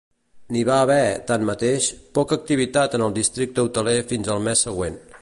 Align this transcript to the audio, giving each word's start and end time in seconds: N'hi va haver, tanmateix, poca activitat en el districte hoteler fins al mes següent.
N'hi 0.53 0.61
va 0.69 0.77
haver, 0.85 1.03
tanmateix, 1.33 1.91
poca 2.19 2.39
activitat 2.41 2.99
en 2.99 3.07
el 3.09 3.17
districte 3.21 3.67
hoteler 3.69 3.97
fins 4.15 4.35
al 4.37 4.47
mes 4.51 4.69
següent. 4.71 5.03